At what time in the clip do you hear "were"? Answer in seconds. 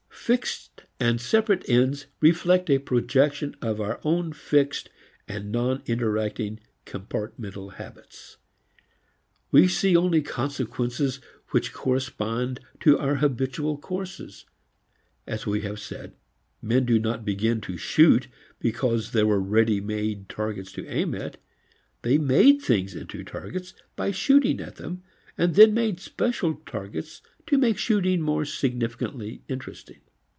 19.27-19.41